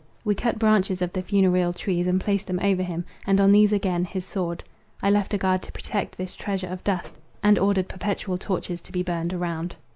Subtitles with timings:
[0.25, 3.71] We cut branches of the funereal trees and placed them over him, and on these
[3.71, 4.63] again his sword.
[4.99, 8.91] I left a guard to protect this treasure of dust; and ordered perpetual torches to
[8.91, 9.75] be burned around.